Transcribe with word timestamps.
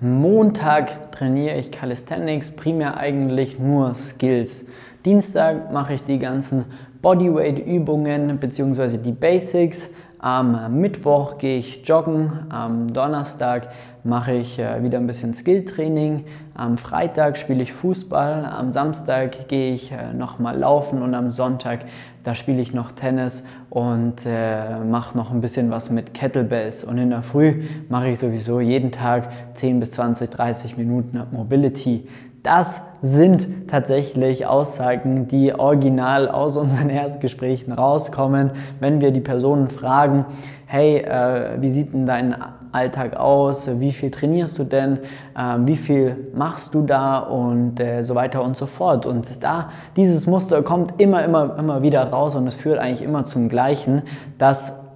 Montag 0.00 1.10
trainiere 1.10 1.58
ich 1.58 1.72
Calisthenics, 1.72 2.52
primär 2.52 2.98
eigentlich 2.98 3.58
nur 3.58 3.96
Skills. 3.96 4.64
Dienstag 5.04 5.72
mache 5.72 5.94
ich 5.94 6.04
die 6.04 6.20
ganzen 6.20 6.66
Bodyweight-Übungen 7.02 8.38
bzw. 8.38 8.98
die 8.98 9.10
Basics. 9.10 9.90
Am 10.20 10.80
Mittwoch 10.80 11.38
gehe 11.38 11.58
ich 11.58 11.86
joggen, 11.86 12.46
am 12.48 12.92
Donnerstag 12.92 13.68
mache 14.02 14.32
ich 14.32 14.58
äh, 14.58 14.82
wieder 14.82 14.98
ein 14.98 15.06
bisschen 15.06 15.32
Skilltraining, 15.32 16.24
am 16.54 16.76
Freitag 16.76 17.36
spiele 17.36 17.62
ich 17.62 17.72
Fußball, 17.72 18.44
am 18.46 18.72
Samstag 18.72 19.46
gehe 19.46 19.74
ich 19.74 19.92
äh, 19.92 20.12
nochmal 20.12 20.58
laufen 20.58 21.02
und 21.02 21.14
am 21.14 21.30
Sonntag, 21.30 21.84
da 22.24 22.34
spiele 22.34 22.60
ich 22.60 22.74
noch 22.74 22.90
Tennis 22.90 23.44
und 23.70 24.26
äh, 24.26 24.80
mache 24.80 25.16
noch 25.16 25.30
ein 25.30 25.40
bisschen 25.40 25.70
was 25.70 25.88
mit 25.88 26.14
Kettlebells. 26.14 26.82
Und 26.82 26.98
in 26.98 27.10
der 27.10 27.22
Früh 27.22 27.62
mache 27.88 28.08
ich 28.08 28.18
sowieso 28.18 28.58
jeden 28.58 28.90
Tag 28.90 29.28
10 29.54 29.78
bis 29.78 29.92
20, 29.92 30.30
30 30.30 30.76
Minuten 30.76 31.22
Mobility. 31.30 32.08
Das 32.42 32.80
sind 33.02 33.68
tatsächlich 33.68 34.46
Aussagen, 34.46 35.28
die 35.28 35.54
original 35.54 36.28
aus 36.28 36.56
unseren 36.56 36.90
Erstgesprächen 36.90 37.72
rauskommen, 37.72 38.52
wenn 38.80 39.00
wir 39.00 39.10
die 39.10 39.20
Personen 39.20 39.68
fragen, 39.68 40.24
hey, 40.66 40.98
äh, 40.98 41.60
wie 41.60 41.70
sieht 41.70 41.94
denn 41.94 42.06
dein 42.06 42.36
Alltag 42.72 43.16
aus? 43.16 43.68
Wie 43.80 43.92
viel 43.92 44.10
trainierst 44.10 44.58
du 44.58 44.64
denn? 44.64 44.98
Äh, 45.36 45.56
wie 45.64 45.76
viel 45.76 46.28
machst 46.34 46.74
du 46.74 46.82
da? 46.82 47.18
Und 47.18 47.80
äh, 47.80 48.02
so 48.02 48.14
weiter 48.14 48.42
und 48.42 48.56
so 48.56 48.66
fort. 48.66 49.06
Und 49.06 49.42
da, 49.42 49.70
dieses 49.96 50.26
Muster 50.26 50.62
kommt 50.62 51.00
immer, 51.00 51.24
immer, 51.24 51.58
immer 51.58 51.82
wieder 51.82 52.04
raus 52.10 52.34
und 52.34 52.46
es 52.46 52.54
führt 52.54 52.78
eigentlich 52.78 53.02
immer 53.02 53.24
zum 53.24 53.48
Gleichen, 53.48 54.02
dass 54.36 54.87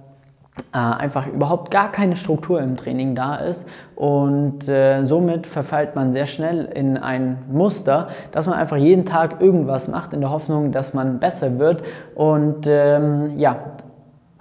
äh, 0.73 0.77
einfach 0.77 1.27
überhaupt 1.27 1.71
gar 1.71 1.91
keine 1.91 2.15
Struktur 2.15 2.61
im 2.61 2.77
Training 2.77 3.15
da 3.15 3.35
ist. 3.35 3.67
Und 3.95 4.67
äh, 4.67 5.03
somit 5.03 5.47
verfällt 5.47 5.95
man 5.95 6.13
sehr 6.13 6.25
schnell 6.25 6.65
in 6.65 6.97
ein 6.97 7.39
Muster, 7.51 8.09
dass 8.31 8.45
man 8.45 8.55
einfach 8.57 8.77
jeden 8.77 9.05
Tag 9.05 9.41
irgendwas 9.41 9.87
macht 9.87 10.13
in 10.13 10.21
der 10.21 10.29
Hoffnung, 10.29 10.71
dass 10.71 10.93
man 10.93 11.19
besser 11.19 11.59
wird. 11.59 11.83
Und 12.15 12.67
ähm, 12.67 13.37
ja, 13.37 13.55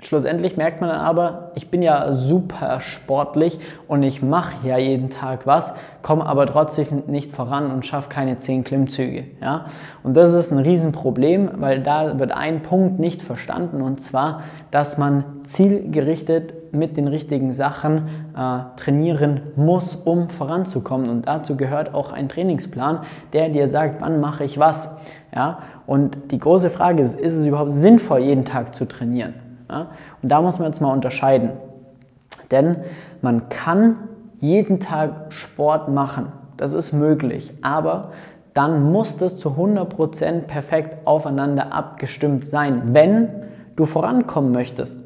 Schlussendlich 0.02 0.56
merkt 0.56 0.80
man 0.80 0.90
dann 0.90 0.98
aber, 0.98 1.52
ich 1.54 1.70
bin 1.70 1.80
ja 1.80 2.12
super 2.12 2.80
sportlich 2.80 3.60
und 3.86 4.02
ich 4.02 4.20
mache 4.20 4.66
ja 4.66 4.76
jeden 4.76 5.10
Tag 5.10 5.46
was, 5.46 5.74
komme 6.02 6.26
aber 6.26 6.46
trotzdem 6.46 7.04
nicht 7.06 7.30
voran 7.30 7.70
und 7.70 7.86
schaffe 7.86 8.08
keine 8.08 8.36
10 8.36 8.64
Klimmzüge. 8.64 9.24
Ja? 9.40 9.66
Und 10.02 10.16
das 10.16 10.34
ist 10.34 10.50
ein 10.50 10.58
Riesenproblem, 10.58 11.52
weil 11.54 11.84
da 11.84 12.18
wird 12.18 12.32
ein 12.32 12.62
Punkt 12.62 12.98
nicht 12.98 13.22
verstanden 13.22 13.80
und 13.80 14.00
zwar, 14.00 14.42
dass 14.72 14.98
man 14.98 15.24
zielgerichtet 15.44 16.72
mit 16.72 16.96
den 16.96 17.06
richtigen 17.06 17.52
Sachen 17.52 18.08
äh, 18.36 18.58
trainieren 18.76 19.42
muss, 19.54 19.94
um 19.94 20.30
voranzukommen. 20.30 21.08
Und 21.10 21.28
dazu 21.28 21.56
gehört 21.56 21.94
auch 21.94 22.12
ein 22.12 22.28
Trainingsplan, 22.28 23.00
der 23.32 23.50
dir 23.50 23.68
sagt, 23.68 24.00
wann 24.00 24.20
mache 24.20 24.42
ich 24.42 24.58
was. 24.58 24.90
Ja? 25.32 25.58
Und 25.86 26.32
die 26.32 26.38
große 26.38 26.70
Frage 26.70 27.02
ist, 27.02 27.20
ist 27.20 27.34
es 27.34 27.46
überhaupt 27.46 27.72
sinnvoll, 27.72 28.20
jeden 28.20 28.44
Tag 28.44 28.74
zu 28.74 28.86
trainieren? 28.86 29.34
Ja? 29.72 29.86
Und 30.22 30.28
da 30.28 30.40
muss 30.40 30.58
man 30.58 30.68
jetzt 30.68 30.80
mal 30.80 30.92
unterscheiden. 30.92 31.50
Denn 32.50 32.76
man 33.22 33.48
kann 33.48 33.96
jeden 34.38 34.80
Tag 34.80 35.32
Sport 35.32 35.88
machen. 35.88 36.32
Das 36.56 36.74
ist 36.74 36.92
möglich. 36.92 37.52
Aber 37.62 38.10
dann 38.54 38.92
muss 38.92 39.16
das 39.16 39.36
zu 39.36 39.50
100% 39.50 40.42
perfekt 40.42 41.06
aufeinander 41.06 41.72
abgestimmt 41.72 42.46
sein, 42.46 42.82
wenn 42.92 43.28
du 43.76 43.86
vorankommen 43.86 44.52
möchtest. 44.52 45.02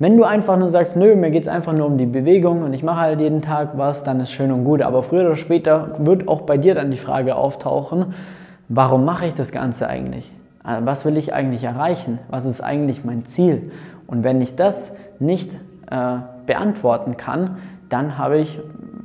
Wenn 0.00 0.16
du 0.16 0.24
einfach 0.24 0.56
nur 0.56 0.70
sagst, 0.70 0.96
nö, 0.96 1.14
mir 1.14 1.30
geht 1.30 1.42
es 1.42 1.48
einfach 1.48 1.74
nur 1.74 1.86
um 1.86 1.98
die 1.98 2.06
Bewegung 2.06 2.62
und 2.62 2.72
ich 2.72 2.82
mache 2.82 3.00
halt 3.00 3.20
jeden 3.20 3.42
Tag 3.42 3.72
was, 3.76 4.02
dann 4.02 4.18
ist 4.18 4.32
schön 4.32 4.50
und 4.50 4.64
gut. 4.64 4.80
Aber 4.80 5.02
früher 5.02 5.20
oder 5.20 5.36
später 5.36 5.92
wird 5.98 6.26
auch 6.26 6.40
bei 6.40 6.56
dir 6.56 6.74
dann 6.74 6.90
die 6.90 6.96
Frage 6.96 7.36
auftauchen, 7.36 8.14
warum 8.68 9.04
mache 9.04 9.26
ich 9.26 9.34
das 9.34 9.52
Ganze 9.52 9.88
eigentlich? 9.88 10.32
Äh, 10.64 10.78
was 10.84 11.04
will 11.04 11.18
ich 11.18 11.34
eigentlich 11.34 11.64
erreichen? 11.64 12.18
Was 12.30 12.46
ist 12.46 12.62
eigentlich 12.62 13.04
mein 13.04 13.26
Ziel? 13.26 13.70
Und 14.10 14.24
wenn 14.24 14.40
ich 14.40 14.56
das 14.56 14.96
nicht 15.20 15.54
äh, 15.90 16.16
beantworten 16.44 17.16
kann, 17.16 17.58
dann 17.88 18.18
habe 18.18 18.38
ich 18.38 18.58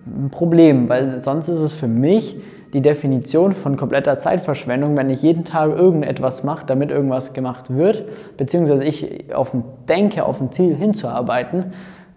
ein 0.05 0.29
Problem, 0.31 0.89
weil 0.89 1.19
sonst 1.19 1.47
ist 1.47 1.59
es 1.59 1.73
für 1.73 1.87
mich 1.87 2.37
die 2.73 2.81
Definition 2.81 3.53
von 3.53 3.77
kompletter 3.77 4.17
Zeitverschwendung, 4.17 4.97
wenn 4.97 5.09
ich 5.09 5.21
jeden 5.21 5.45
Tag 5.45 5.69
irgendetwas 5.69 6.43
mache, 6.43 6.65
damit 6.65 6.89
irgendwas 6.89 7.33
gemacht 7.33 7.75
wird, 7.75 8.03
beziehungsweise 8.35 8.83
ich 8.83 9.33
auf, 9.33 9.55
denke, 9.87 10.25
auf 10.25 10.41
ein 10.41 10.51
Ziel 10.51 10.75
hinzuarbeiten, 10.75 11.65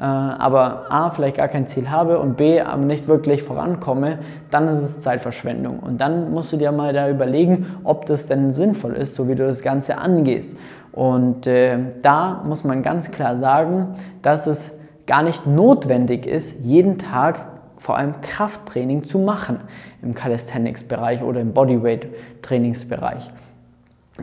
aber 0.04 0.86
A, 0.90 1.10
vielleicht 1.10 1.36
gar 1.36 1.48
kein 1.48 1.66
Ziel 1.66 1.90
habe 1.90 2.20
und 2.20 2.36
B, 2.36 2.60
aber 2.60 2.84
nicht 2.84 3.08
wirklich 3.08 3.42
vorankomme, 3.42 4.20
dann 4.50 4.68
ist 4.68 4.78
es 4.78 5.00
Zeitverschwendung. 5.00 5.80
Und 5.80 6.00
dann 6.00 6.30
musst 6.30 6.52
du 6.52 6.56
dir 6.56 6.70
mal 6.70 6.92
da 6.92 7.10
überlegen, 7.10 7.66
ob 7.82 8.06
das 8.06 8.28
denn 8.28 8.52
sinnvoll 8.52 8.94
ist, 8.94 9.16
so 9.16 9.26
wie 9.26 9.34
du 9.34 9.44
das 9.44 9.62
Ganze 9.62 9.98
angehst. 9.98 10.56
Und 10.92 11.48
äh, 11.48 11.78
da 12.02 12.42
muss 12.44 12.62
man 12.62 12.82
ganz 12.82 13.10
klar 13.10 13.36
sagen, 13.36 13.94
dass 14.22 14.46
es 14.46 14.78
gar 15.06 15.22
nicht 15.22 15.46
notwendig 15.46 16.26
ist, 16.26 16.60
jeden 16.64 16.98
Tag 16.98 17.40
vor 17.76 17.96
allem 17.96 18.20
Krafttraining 18.20 19.02
zu 19.02 19.18
machen 19.18 19.58
im 20.02 20.14
Calisthenics-Bereich 20.14 21.22
oder 21.22 21.40
im 21.40 21.52
Bodyweight-Trainingsbereich, 21.52 23.30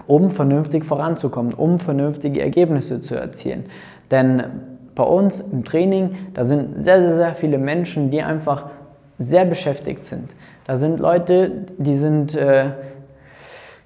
um 0.08 0.32
vernünftig 0.32 0.86
voranzukommen, 0.86 1.54
um 1.54 1.80
vernünftige 1.80 2.42
Ergebnisse 2.42 3.02
zu 3.02 3.16
erzielen. 3.16 3.66
Denn 4.12 4.44
bei 4.96 5.04
uns 5.04 5.40
im 5.40 5.66
Training, 5.66 6.16
da 6.34 6.46
sind 6.46 6.80
sehr, 6.82 7.02
sehr, 7.02 7.16
sehr 7.16 7.36
viele 7.36 7.58
Menschen, 7.58 8.10
die 8.10 8.22
einfach 8.22 8.68
sehr 9.18 9.46
beschäftigt 9.46 10.04
sind. 10.04 10.34
Da 10.66 10.78
sind 10.78 11.00
Leute, 11.00 11.52
die 11.78 11.96
sind, 11.96 12.36
äh, 12.36 12.72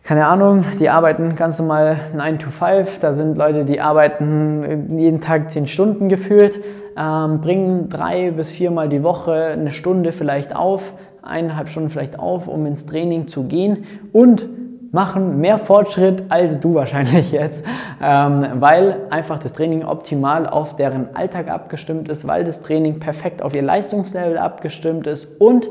keine 0.03 0.25
Ahnung, 0.25 0.63
die 0.79 0.89
arbeiten 0.89 1.35
ganz 1.35 1.59
normal 1.59 1.97
9 2.15 2.39
to 2.39 2.49
5. 2.49 2.99
Da 2.99 3.13
sind 3.13 3.37
Leute, 3.37 3.65
die 3.65 3.81
arbeiten 3.81 4.97
jeden 4.97 5.21
Tag 5.21 5.51
10 5.51 5.67
Stunden 5.67 6.09
gefühlt, 6.09 6.61
ähm, 6.97 7.41
bringen 7.41 7.89
drei 7.89 8.31
bis 8.31 8.51
viermal 8.51 8.89
die 8.89 9.03
Woche 9.03 9.33
eine 9.33 9.71
Stunde 9.71 10.11
vielleicht 10.11 10.55
auf, 10.55 10.93
eineinhalb 11.21 11.69
Stunden 11.69 11.89
vielleicht 11.89 12.17
auf, 12.17 12.47
um 12.47 12.65
ins 12.65 12.85
Training 12.85 13.27
zu 13.27 13.43
gehen 13.43 13.83
und 14.13 14.47
machen 14.91 15.39
mehr 15.39 15.57
Fortschritt 15.57 16.23
als 16.29 16.59
du 16.59 16.73
wahrscheinlich 16.75 17.31
jetzt, 17.31 17.65
ähm, 18.01 18.45
weil 18.55 19.07
einfach 19.09 19.39
das 19.39 19.53
Training 19.53 19.85
optimal 19.85 20.47
auf 20.47 20.75
deren 20.75 21.15
Alltag 21.15 21.49
abgestimmt 21.49 22.09
ist, 22.09 22.27
weil 22.27 22.43
das 22.43 22.61
Training 22.61 22.99
perfekt 22.99 23.41
auf 23.41 23.53
ihr 23.53 23.61
Leistungslevel 23.61 24.37
abgestimmt 24.37 25.07
ist 25.07 25.25
und 25.39 25.69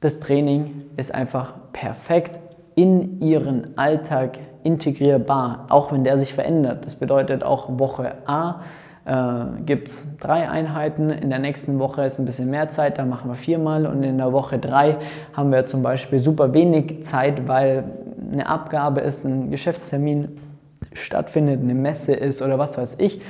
das 0.00 0.20
Training 0.20 0.84
ist 0.96 1.14
einfach 1.14 1.54
perfekt 1.72 2.38
in 2.74 3.20
ihren 3.22 3.78
Alltag 3.78 4.38
integrierbar, 4.62 5.66
auch 5.70 5.92
wenn 5.92 6.04
der 6.04 6.18
sich 6.18 6.34
verändert. 6.34 6.84
Das 6.84 6.96
bedeutet 6.96 7.42
auch 7.42 7.78
Woche 7.78 8.16
A 8.26 8.60
äh, 9.06 9.62
gibt 9.64 9.88
es 9.88 10.06
drei 10.18 10.48
Einheiten. 10.50 11.10
In 11.10 11.30
der 11.30 11.38
nächsten 11.38 11.78
Woche 11.78 12.04
ist 12.04 12.18
ein 12.18 12.24
bisschen 12.24 12.50
mehr 12.50 12.68
Zeit, 12.68 12.98
da 12.98 13.04
machen 13.04 13.30
wir 13.30 13.36
viermal. 13.36 13.86
Und 13.86 14.02
in 14.02 14.18
der 14.18 14.32
Woche 14.32 14.58
drei 14.58 14.96
haben 15.32 15.52
wir 15.52 15.64
zum 15.66 15.82
Beispiel 15.82 16.18
super 16.18 16.52
wenig 16.52 17.04
Zeit, 17.04 17.46
weil 17.46 17.84
eine 18.32 18.48
Abgabe 18.48 19.00
ist, 19.00 19.24
ein 19.24 19.50
Geschäftstermin 19.50 20.36
stattfindet, 20.92 21.60
eine 21.62 21.74
Messe 21.74 22.14
ist 22.14 22.42
oder 22.42 22.58
was 22.58 22.78
weiß 22.78 22.96
ich. 22.98 23.20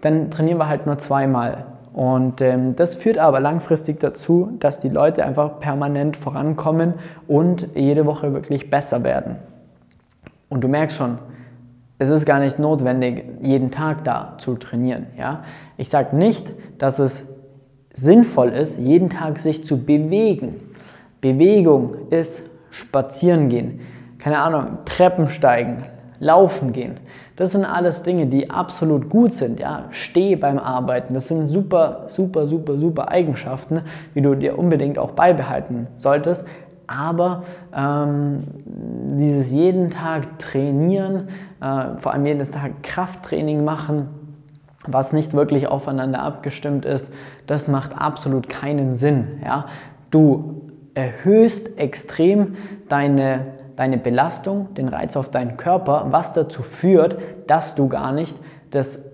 Dann 0.00 0.30
trainieren 0.30 0.58
wir 0.58 0.68
halt 0.68 0.86
nur 0.86 0.98
zweimal. 0.98 1.66
Und 1.92 2.40
ähm, 2.40 2.76
das 2.76 2.94
führt 2.94 3.18
aber 3.18 3.40
langfristig 3.40 3.98
dazu, 3.98 4.56
dass 4.60 4.78
die 4.78 4.88
Leute 4.88 5.24
einfach 5.24 5.58
permanent 5.58 6.16
vorankommen 6.16 6.94
und 7.26 7.66
jede 7.74 8.06
Woche 8.06 8.32
wirklich 8.32 8.70
besser 8.70 9.02
werden. 9.02 9.36
Und 10.48 10.62
du 10.62 10.68
merkst 10.68 10.96
schon, 10.96 11.18
es 12.00 12.08
ist 12.08 12.24
gar 12.24 12.40
nicht 12.40 12.58
notwendig, 12.58 13.24
jeden 13.42 13.70
Tag 13.70 14.04
da 14.04 14.34
zu 14.38 14.54
trainieren. 14.54 15.08
Ja? 15.18 15.42
Ich 15.76 15.90
sage 15.90 16.16
nicht, 16.16 16.54
dass 16.78 16.98
es 16.98 17.28
sinnvoll 17.92 18.48
ist, 18.48 18.78
jeden 18.78 19.10
Tag 19.10 19.38
sich 19.38 19.66
zu 19.66 19.84
bewegen. 19.84 20.54
Bewegung 21.20 22.08
ist 22.08 22.48
spazieren 22.70 23.50
gehen, 23.50 23.80
keine 24.18 24.38
Ahnung, 24.38 24.78
Treppen 24.86 25.28
steigen, 25.28 25.84
laufen 26.20 26.72
gehen. 26.72 26.94
Das 27.36 27.52
sind 27.52 27.66
alles 27.66 28.02
Dinge, 28.02 28.26
die 28.26 28.48
absolut 28.48 29.10
gut 29.10 29.34
sind. 29.34 29.60
Ja? 29.60 29.84
Steh 29.90 30.36
beim 30.36 30.58
Arbeiten. 30.58 31.12
Das 31.12 31.28
sind 31.28 31.48
super, 31.48 32.04
super, 32.06 32.46
super, 32.46 32.78
super 32.78 33.10
Eigenschaften, 33.10 33.82
die 34.14 34.22
du 34.22 34.34
dir 34.34 34.58
unbedingt 34.58 34.98
auch 34.98 35.10
beibehalten 35.10 35.86
solltest 35.96 36.46
aber 36.90 37.42
ähm, 37.74 38.42
dieses 38.64 39.52
jeden 39.52 39.90
Tag 39.90 40.40
trainieren, 40.40 41.28
äh, 41.60 41.98
vor 41.98 42.12
allem 42.12 42.26
jeden 42.26 42.50
Tag 42.50 42.82
Krafttraining 42.82 43.64
machen, 43.64 44.08
was 44.86 45.12
nicht 45.12 45.32
wirklich 45.32 45.68
aufeinander 45.68 46.22
abgestimmt 46.22 46.84
ist, 46.84 47.12
das 47.46 47.68
macht 47.68 47.96
absolut 47.96 48.48
keinen 48.48 48.96
Sinn. 48.96 49.40
Ja? 49.44 49.66
Du 50.10 50.62
erhöhst 50.94 51.78
extrem 51.78 52.56
deine, 52.88 53.46
deine 53.76 53.96
Belastung, 53.96 54.74
den 54.74 54.88
Reiz 54.88 55.16
auf 55.16 55.30
deinen 55.30 55.56
Körper, 55.56 56.06
was 56.10 56.32
dazu 56.32 56.62
führt, 56.62 57.18
dass 57.46 57.76
du 57.76 57.88
gar 57.88 58.10
nicht 58.10 58.36
das, 58.72 59.04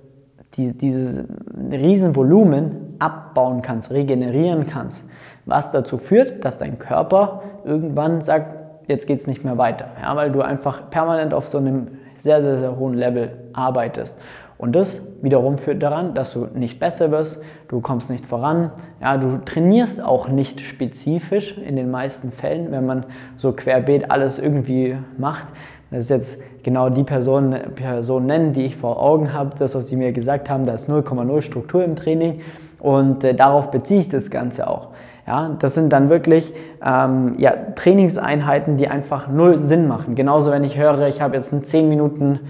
die, 0.55 0.73
dieses 0.77 1.25
Riesenvolumen 1.71 2.86
abbauen 2.99 3.63
kannst, 3.63 3.91
regenerieren 3.91 4.67
kannst, 4.67 5.05
was 5.45 5.71
dazu 5.71 5.99
führt, 5.99 6.45
dass 6.45 6.59
dein 6.59 6.79
Körper 6.79 7.43
irgendwann 7.65 8.21
sagt, 8.21 8.55
jetzt 8.89 9.07
geht 9.07 9.21
es 9.21 9.27
nicht 9.27 9.45
mehr 9.45 9.59
weiter, 9.59 9.89
ja, 10.01 10.15
weil 10.17 10.31
du 10.31 10.43
einfach 10.43 10.91
permanent 10.91 11.35
auf 11.35 11.49
so 11.49 11.59
einem 11.59 11.89
sehr, 12.17 12.43
sehr, 12.43 12.57
sehr 12.57 12.77
hohen 12.77 12.95
Level 12.95 13.31
arbeitest. 13.53 14.19
Und 14.59 14.75
das 14.75 15.03
wiederum 15.21 15.59
führt 15.59 15.83
daran, 15.83 16.15
dass 16.15 16.33
du 16.33 16.47
nicht 16.55 16.81
besser 16.81 17.11
wirst, 17.11 17.43
du 17.69 17.81
kommst 17.81 18.09
nicht 18.09 18.25
voran, 18.25 18.71
ja, 19.03 19.19
du 19.19 19.39
trainierst 19.45 20.03
auch 20.03 20.29
nicht 20.29 20.61
spezifisch 20.61 21.59
in 21.59 21.77
den 21.77 21.91
meisten 21.91 22.33
Fällen, 22.33 22.73
wenn 22.73 22.87
man 22.87 23.05
so 23.37 23.53
querbeet 23.53 24.11
alles 24.11 24.39
irgendwie 24.39 24.97
macht. 25.19 25.49
Das 25.91 26.01
ist 26.01 26.11
jetzt 26.11 26.43
genau 26.65 26.91
die 26.91 27.05
Person, 27.05 27.55
Person 27.75 28.27
nennen, 28.27 28.53
die 28.53 28.67
ich 28.67 28.77
vor 28.77 29.01
Augen 29.01 29.33
habe, 29.33 29.51
das, 29.57 29.75
was 29.75 29.89
sie 29.89 29.97
mir 29.97 30.13
gesagt 30.13 30.51
haben, 30.51 30.67
da 30.67 30.75
ist 30.75 30.91
0,0 30.91 31.41
Struktur 31.43 31.85
im 31.85 31.95
Training 31.95 32.41
und 32.81 33.23
äh, 33.25 33.35
darauf 33.35 33.71
beziehe 33.71 34.01
ich 34.01 34.09
das 34.09 34.31
Ganze 34.31 34.69
auch. 34.69 34.89
Ja, 35.27 35.57
das 35.59 35.75
sind 35.75 35.93
dann 35.93 36.09
wirklich 36.09 36.55
ähm, 36.85 37.35
ja, 37.39 37.53
Trainingseinheiten, 37.75 38.77
die 38.77 38.89
einfach 38.89 39.29
null 39.29 39.59
Sinn 39.59 39.89
machen. 39.89 40.15
Genauso, 40.15 40.53
wenn 40.53 40.63
ich 40.63 40.79
höre, 40.79 41.07
ich 41.09 41.21
habe 41.21 41.37
jetzt 41.37 41.53
einen 41.53 41.65
10 41.65 41.89
Minuten 41.89 42.41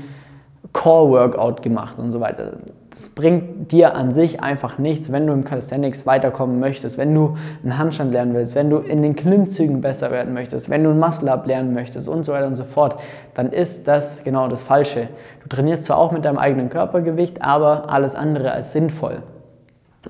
Core-Workout 0.73 1.63
gemacht 1.63 1.99
und 1.99 2.11
so 2.11 2.21
weiter. 2.21 2.53
Das 2.97 3.11
bringt 3.11 3.73
dir 3.73 3.95
an 3.95 4.11
sich 4.11 4.43
einfach 4.43 4.79
nichts, 4.79 5.13
wenn 5.13 5.27
du 5.27 5.35
im 5.35 5.45
Calisthenics 5.45 6.07
weiterkommen 6.07 6.59
möchtest, 6.59 6.97
wenn 6.97 7.15
du 7.15 7.37
einen 7.63 7.77
Handstand 7.77 8.11
lernen 8.11 8.33
willst, 8.33 8.55
wenn 8.55 8.71
du 8.71 8.79
in 8.79 9.03
den 9.03 9.15
Klimmzügen 9.15 9.83
besser 9.83 10.11
werden 10.11 10.33
möchtest, 10.33 10.71
wenn 10.71 10.83
du 10.83 10.89
ein 10.89 10.99
Muscle-Up 10.99 11.47
lernen 11.47 11.75
möchtest 11.75 12.09
und 12.09 12.25
so 12.25 12.33
weiter 12.33 12.47
und 12.47 12.55
so 12.55 12.65
fort, 12.65 12.99
dann 13.35 13.53
ist 13.53 13.87
das 13.87 14.25
genau 14.25 14.49
das 14.49 14.63
Falsche. 14.63 15.09
Du 15.43 15.49
trainierst 15.51 15.85
zwar 15.85 15.99
auch 15.99 16.11
mit 16.11 16.25
deinem 16.25 16.39
eigenen 16.39 16.71
Körpergewicht, 16.71 17.43
aber 17.43 17.91
alles 17.91 18.15
andere 18.15 18.53
als 18.53 18.73
sinnvoll. 18.73 19.23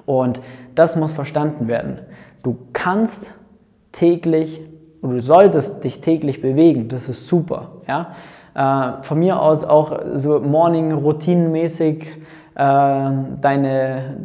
Und 0.04 0.40
das 0.76 0.94
muss 0.94 1.12
verstanden 1.12 1.66
werden. 1.66 1.98
Du 2.44 2.56
kannst 2.72 3.34
täglich, 3.90 4.60
oder 5.02 5.14
du 5.14 5.22
solltest 5.22 5.82
dich 5.82 6.00
täglich 6.00 6.40
bewegen, 6.40 6.86
das 6.86 7.08
ist 7.08 7.26
super. 7.26 7.72
Ja? 7.88 8.12
Äh, 8.54 9.02
von 9.02 9.18
mir 9.18 9.42
aus 9.42 9.64
auch 9.64 9.98
so 10.14 10.38
Morning-Routinenmäßig 10.38 12.12
deine, 12.58 14.16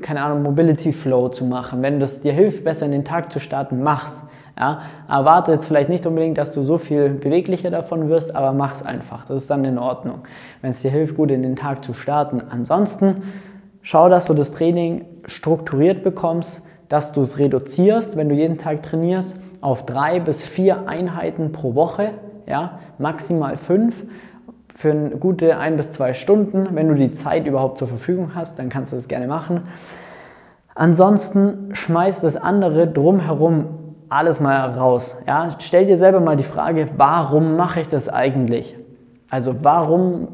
keine 0.00 0.22
Ahnung, 0.22 0.44
Mobility 0.44 0.92
Flow 0.92 1.28
zu 1.28 1.44
machen. 1.44 1.82
Wenn 1.82 1.98
das 1.98 2.20
dir 2.20 2.32
hilft, 2.32 2.62
besser 2.62 2.86
in 2.86 2.92
den 2.92 3.04
Tag 3.04 3.32
zu 3.32 3.40
starten, 3.40 3.82
mach's. 3.82 4.22
Ja, 4.58 4.82
erwarte 5.08 5.52
jetzt 5.52 5.66
vielleicht 5.66 5.88
nicht 5.88 6.06
unbedingt, 6.06 6.36
dass 6.36 6.52
du 6.52 6.62
so 6.62 6.76
viel 6.76 7.08
beweglicher 7.08 7.70
davon 7.70 8.08
wirst, 8.08 8.36
aber 8.36 8.52
mach's 8.52 8.82
einfach. 8.82 9.24
Das 9.24 9.40
ist 9.40 9.50
dann 9.50 9.64
in 9.64 9.78
Ordnung, 9.78 10.18
wenn 10.60 10.70
es 10.70 10.82
dir 10.82 10.90
hilft, 10.90 11.16
gut 11.16 11.30
in 11.30 11.42
den 11.42 11.56
Tag 11.56 11.82
zu 11.82 11.94
starten. 11.94 12.42
Ansonsten 12.50 13.22
schau, 13.80 14.08
dass 14.08 14.26
du 14.26 14.34
das 14.34 14.52
Training 14.52 15.06
strukturiert 15.24 16.02
bekommst, 16.02 16.62
dass 16.88 17.12
du 17.12 17.22
es 17.22 17.38
reduzierst, 17.38 18.16
wenn 18.16 18.28
du 18.28 18.34
jeden 18.34 18.58
Tag 18.58 18.82
trainierst, 18.82 19.36
auf 19.62 19.86
drei 19.86 20.20
bis 20.20 20.42
vier 20.42 20.86
Einheiten 20.88 21.52
pro 21.52 21.74
Woche, 21.74 22.10
ja, 22.46 22.80
maximal 22.98 23.56
fünf 23.56 24.04
für 24.80 24.92
eine 24.92 25.10
gute 25.10 25.58
ein 25.58 25.76
bis 25.76 25.90
zwei 25.90 26.14
Stunden. 26.14 26.68
Wenn 26.72 26.88
du 26.88 26.94
die 26.94 27.12
Zeit 27.12 27.46
überhaupt 27.46 27.76
zur 27.76 27.86
Verfügung 27.86 28.30
hast, 28.34 28.58
dann 28.58 28.70
kannst 28.70 28.92
du 28.92 28.96
das 28.96 29.08
gerne 29.08 29.26
machen. 29.26 29.64
Ansonsten 30.74 31.68
schmeiß 31.74 32.22
das 32.22 32.38
andere 32.38 32.86
drumherum 32.86 33.66
alles 34.08 34.40
mal 34.40 34.70
raus. 34.70 35.18
Ja? 35.26 35.50
Stell 35.58 35.84
dir 35.84 35.98
selber 35.98 36.20
mal 36.20 36.36
die 36.36 36.44
Frage, 36.44 36.86
warum 36.96 37.58
mache 37.58 37.80
ich 37.80 37.88
das 37.88 38.08
eigentlich? 38.08 38.74
Also 39.28 39.56
warum 39.62 40.28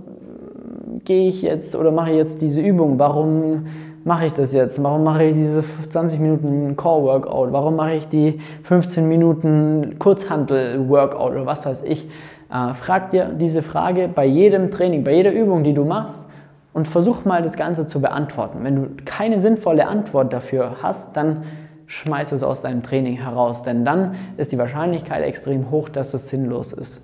gehe 1.04 1.26
ich 1.26 1.42
jetzt 1.42 1.74
oder 1.74 1.90
mache 1.90 2.10
ich 2.12 2.16
jetzt 2.16 2.40
diese 2.40 2.60
Übung? 2.60 3.00
Warum 3.00 3.64
mache 4.04 4.26
ich 4.26 4.32
das 4.32 4.52
jetzt? 4.52 4.80
Warum 4.80 5.02
mache 5.02 5.24
ich 5.24 5.34
diese 5.34 5.64
20 5.88 6.20
Minuten 6.20 6.76
Core-Workout? 6.76 7.52
Warum 7.52 7.74
mache 7.74 7.94
ich 7.94 8.06
die 8.06 8.38
15 8.62 9.08
Minuten 9.08 9.96
Kurzhantel-Workout 9.98 11.32
oder 11.32 11.46
was 11.46 11.66
weiß 11.66 11.82
ich? 11.82 12.08
Äh, 12.50 12.74
frag 12.74 13.10
dir 13.10 13.26
diese 13.26 13.62
Frage 13.62 14.08
bei 14.08 14.24
jedem 14.24 14.70
Training, 14.70 15.04
bei 15.04 15.14
jeder 15.14 15.32
Übung, 15.32 15.64
die 15.64 15.74
du 15.74 15.84
machst 15.84 16.26
und 16.72 16.86
versuch 16.86 17.24
mal 17.24 17.42
das 17.42 17.56
Ganze 17.56 17.86
zu 17.86 18.00
beantworten. 18.00 18.58
Wenn 18.62 18.76
du 18.76 19.04
keine 19.04 19.38
sinnvolle 19.38 19.88
Antwort 19.88 20.32
dafür 20.32 20.76
hast, 20.82 21.16
dann 21.16 21.44
schmeiß 21.86 22.32
es 22.32 22.42
aus 22.42 22.62
deinem 22.62 22.82
Training 22.82 23.16
heraus, 23.16 23.62
denn 23.62 23.84
dann 23.84 24.14
ist 24.36 24.52
die 24.52 24.58
Wahrscheinlichkeit 24.58 25.24
extrem 25.24 25.70
hoch, 25.70 25.88
dass 25.88 26.14
es 26.14 26.28
sinnlos 26.28 26.72
ist. 26.72 27.02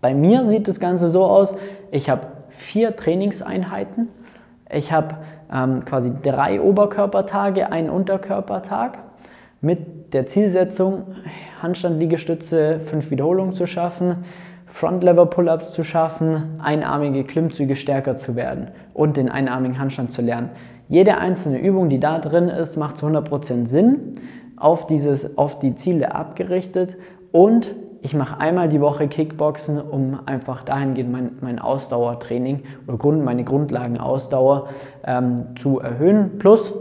Bei 0.00 0.14
mir 0.14 0.44
sieht 0.46 0.66
das 0.66 0.80
Ganze 0.80 1.08
so 1.08 1.24
aus, 1.24 1.54
ich 1.90 2.08
habe 2.08 2.26
vier 2.48 2.96
Trainingseinheiten, 2.96 4.08
ich 4.70 4.92
habe 4.92 5.16
ähm, 5.52 5.84
quasi 5.84 6.12
drei 6.22 6.60
Oberkörpertage, 6.60 7.70
einen 7.70 7.90
Unterkörpertag 7.90 8.98
mit 9.60 10.12
der 10.14 10.26
Zielsetzung, 10.26 11.04
Handstand-Liegestütze, 11.62 12.80
fünf 12.80 13.10
Wiederholungen 13.10 13.54
zu 13.54 13.66
schaffen, 13.66 14.24
Front-Lever-Pull-Ups 14.66 15.72
zu 15.72 15.82
schaffen, 15.84 16.60
einarmige 16.62 17.24
Klimmzüge 17.24 17.76
stärker 17.76 18.16
zu 18.16 18.36
werden 18.36 18.68
und 18.94 19.16
den 19.16 19.28
einarmigen 19.28 19.78
Handstand 19.78 20.12
zu 20.12 20.22
lernen. 20.22 20.50
Jede 20.88 21.18
einzelne 21.18 21.58
Übung, 21.58 21.88
die 21.88 22.00
da 22.00 22.18
drin 22.18 22.48
ist, 22.48 22.76
macht 22.76 22.96
zu 22.96 23.06
100% 23.06 23.66
Sinn, 23.66 24.14
auf, 24.56 24.86
dieses, 24.86 25.36
auf 25.38 25.58
die 25.58 25.74
Ziele 25.74 26.14
abgerichtet 26.14 26.96
und 27.32 27.74
ich 28.02 28.14
mache 28.14 28.40
einmal 28.40 28.68
die 28.68 28.80
Woche 28.80 29.08
Kickboxen, 29.08 29.80
um 29.80 30.20
einfach 30.24 30.64
dahingehend 30.64 31.12
mein, 31.12 31.32
mein 31.40 31.58
Ausdauertraining 31.58 32.62
oder 32.86 32.96
Grund, 32.96 33.24
meine 33.24 33.44
Grundlagenausdauer 33.44 34.68
ähm, 35.04 35.54
zu 35.56 35.80
erhöhen. 35.80 36.38
Plus 36.38 36.72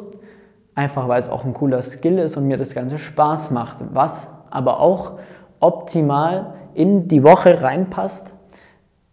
einfach, 0.80 1.08
weil 1.08 1.20
es 1.20 1.30
auch 1.30 1.46
ein 1.46 1.54
cooler 1.54 1.82
Skill 1.82 2.18
ist 2.20 2.38
und 2.38 2.48
mir 2.48 2.58
das 2.58 2.74
Ganze 2.74 2.98
Spaß 2.98 3.52
macht. 3.52 3.78
Was 3.92 4.28
aber 4.50 4.80
auch 4.80 5.20
optimal 5.60 6.54
in 6.74 7.08
die 7.08 7.24
Woche 7.24 7.62
reinpasst 7.62 8.32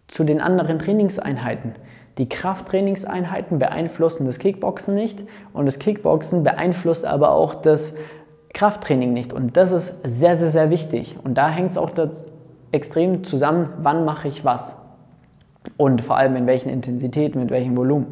zu 0.07 0.25
den 0.25 0.41
anderen 0.41 0.79
Trainingseinheiten. 0.79 1.73
Die 2.19 2.29
Krafttrainingseinheiten 2.29 3.59
beeinflussen 3.59 4.25
das 4.25 4.39
Kickboxen 4.39 4.95
nicht 4.95 5.25
und 5.53 5.67
das 5.67 5.79
Kickboxen 5.79 6.45
beeinflusst 6.45 7.05
aber 7.05 7.33
auch 7.33 7.57
das 7.57 7.95
Krafttraining 8.55 9.13
nicht. 9.13 9.33
Und 9.33 9.57
das 9.57 9.73
ist 9.73 10.01
sehr, 10.05 10.37
sehr, 10.37 10.49
sehr 10.49 10.71
wichtig. 10.71 11.19
Und 11.23 11.35
da 11.35 11.51
hängt 11.51 11.73
es 11.73 11.79
auch 11.79 11.91
extrem 12.73 13.25
zusammen, 13.25 13.69
wann 13.83 14.05
mache 14.05 14.29
ich 14.29 14.45
was. 14.45 14.77
Und 15.77 16.03
vor 16.03 16.17
allem 16.17 16.37
in 16.37 16.47
welchen 16.47 16.71
Intensitäten, 16.71 17.41
mit 17.41 17.51
welchem 17.51 17.77
Volumen. 17.77 18.07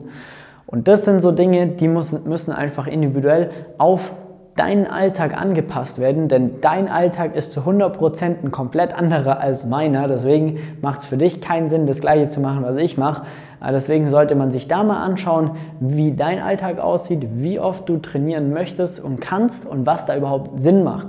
Und 0.74 0.88
das 0.88 1.04
sind 1.04 1.20
so 1.20 1.30
Dinge, 1.30 1.68
die 1.68 1.86
müssen, 1.86 2.28
müssen 2.28 2.50
einfach 2.50 2.88
individuell 2.88 3.50
auf 3.78 4.12
deinen 4.56 4.88
Alltag 4.88 5.40
angepasst 5.40 6.00
werden, 6.00 6.26
denn 6.26 6.60
dein 6.62 6.88
Alltag 6.88 7.36
ist 7.36 7.52
zu 7.52 7.60
100% 7.60 8.42
ein 8.42 8.50
komplett 8.50 8.92
anderer 8.92 9.38
als 9.38 9.66
meiner. 9.66 10.08
Deswegen 10.08 10.58
macht 10.82 10.98
es 10.98 11.04
für 11.04 11.16
dich 11.16 11.40
keinen 11.40 11.68
Sinn, 11.68 11.86
das 11.86 12.00
gleiche 12.00 12.26
zu 12.26 12.40
machen, 12.40 12.64
was 12.64 12.76
ich 12.76 12.98
mache. 12.98 13.22
Äh, 13.64 13.70
deswegen 13.70 14.10
sollte 14.10 14.34
man 14.34 14.50
sich 14.50 14.66
da 14.66 14.82
mal 14.82 15.00
anschauen, 15.04 15.52
wie 15.78 16.10
dein 16.10 16.42
Alltag 16.42 16.80
aussieht, 16.80 17.24
wie 17.34 17.60
oft 17.60 17.88
du 17.88 17.98
trainieren 17.98 18.52
möchtest 18.52 18.98
und 18.98 19.20
kannst 19.20 19.66
und 19.66 19.86
was 19.86 20.06
da 20.06 20.16
überhaupt 20.16 20.58
Sinn 20.58 20.82
macht. 20.82 21.06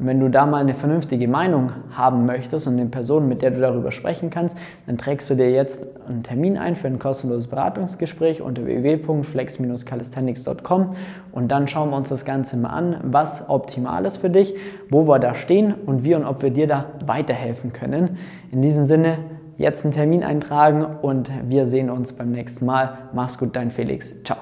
Wenn 0.00 0.20
du 0.20 0.28
da 0.28 0.46
mal 0.46 0.58
eine 0.58 0.74
vernünftige 0.74 1.26
Meinung 1.26 1.72
haben 1.90 2.24
möchtest 2.24 2.68
und 2.68 2.74
eine 2.74 2.86
Person, 2.86 3.26
mit 3.26 3.42
der 3.42 3.50
du 3.50 3.58
darüber 3.60 3.90
sprechen 3.90 4.30
kannst, 4.30 4.56
dann 4.86 4.96
trägst 4.96 5.28
du 5.28 5.34
dir 5.34 5.50
jetzt 5.50 5.88
einen 6.06 6.22
Termin 6.22 6.56
ein 6.56 6.76
für 6.76 6.86
ein 6.86 7.00
kostenloses 7.00 7.48
Beratungsgespräch 7.48 8.40
unter 8.40 8.64
www.flex-calisthenics.com 8.64 10.90
und 11.32 11.48
dann 11.48 11.66
schauen 11.66 11.90
wir 11.90 11.96
uns 11.96 12.10
das 12.10 12.24
Ganze 12.24 12.56
mal 12.56 12.70
an, 12.70 12.98
was 13.02 13.48
optimal 13.48 14.04
ist 14.04 14.18
für 14.18 14.30
dich, 14.30 14.54
wo 14.88 15.08
wir 15.08 15.18
da 15.18 15.34
stehen 15.34 15.74
und 15.74 16.04
wie 16.04 16.14
und 16.14 16.24
ob 16.24 16.42
wir 16.42 16.50
dir 16.50 16.68
da 16.68 16.84
weiterhelfen 17.04 17.72
können. 17.72 18.18
In 18.52 18.62
diesem 18.62 18.86
Sinne, 18.86 19.18
jetzt 19.56 19.84
einen 19.84 19.92
Termin 19.92 20.22
eintragen 20.22 20.86
und 21.02 21.28
wir 21.48 21.66
sehen 21.66 21.90
uns 21.90 22.12
beim 22.12 22.30
nächsten 22.30 22.66
Mal. 22.66 22.94
Mach's 23.12 23.36
gut, 23.36 23.56
dein 23.56 23.72
Felix. 23.72 24.14
Ciao. 24.22 24.38